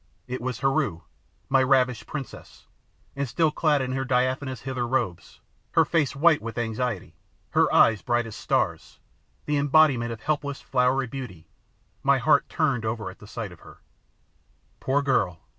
It 0.25 0.41
was 0.41 0.61
Heru, 0.61 1.01
my 1.47 1.61
ravished 1.61 2.07
princess, 2.07 2.65
and, 3.15 3.29
still 3.29 3.51
clad 3.51 3.83
in 3.83 3.91
her 3.91 4.03
diaphanous 4.03 4.61
Hither 4.61 4.87
robes, 4.87 5.41
her 5.73 5.85
face 5.85 6.15
white 6.15 6.41
with 6.41 6.57
anxiety, 6.57 7.13
her 7.51 7.71
eyes 7.71 8.01
bright 8.01 8.25
as 8.25 8.35
stars, 8.35 8.97
the 9.45 9.57
embodiment 9.57 10.11
of 10.11 10.21
helpless, 10.21 10.59
flowery 10.59 11.05
beauty, 11.05 11.49
my 12.01 12.17
heart 12.17 12.49
turned 12.49 12.83
over 12.83 13.11
at 13.11 13.29
sight 13.29 13.51
of 13.51 13.59
her. 13.59 13.77
Poor 14.79 15.03
girl! 15.03 15.41